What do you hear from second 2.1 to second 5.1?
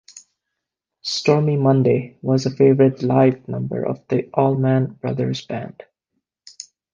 was a favorite live number of the Allman